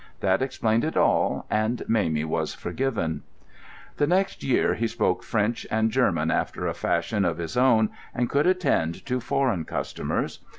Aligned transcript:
That 0.21 0.41
explained 0.41 0.83
it 0.83 0.97
all, 0.97 1.45
and 1.51 1.83
Mamie 1.87 2.23
was 2.23 2.55
forgiven. 2.55 3.21
The 3.97 4.07
next 4.07 4.43
year 4.43 4.73
he 4.73 4.87
spoke 4.87 5.21
French 5.21 5.67
and 5.69 5.91
German 5.91 6.31
after 6.31 6.65
a 6.65 6.73
fashion 6.73 7.23
of 7.23 7.37
his 7.37 7.55
own, 7.55 7.91
and 8.11 8.27
could 8.27 8.47
attend 8.47 9.05
to 9.05 9.19
foreign 9.19 9.63
customers. 9.63 10.39